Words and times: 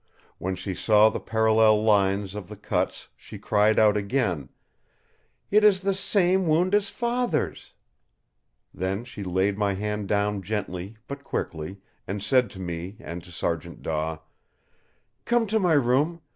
When 0.39 0.55
she 0.55 0.73
saw 0.73 1.11
the 1.11 1.19
parallel 1.19 1.83
lines 1.83 2.33
of 2.33 2.47
the 2.47 2.55
cuts 2.57 3.09
she 3.15 3.37
cried 3.37 3.77
out 3.77 3.95
again: 3.95 4.49
"It 5.51 5.63
is 5.63 5.81
the 5.81 5.93
same 5.93 6.47
wound 6.47 6.73
as 6.73 6.89
Father's!" 6.89 7.73
Then 8.73 9.03
she 9.05 9.23
laid 9.23 9.59
my 9.59 9.75
hand 9.75 10.07
down 10.07 10.41
gently 10.41 10.97
but 11.07 11.23
quickly, 11.23 11.77
and 12.07 12.23
said 12.23 12.49
to 12.49 12.59
me 12.59 12.95
and 12.99 13.23
to 13.23 13.31
Sergeant 13.31 13.83
Daw: 13.83 14.17
"Come 15.25 15.45
to 15.45 15.59
my 15.59 15.73
room! 15.73 16.21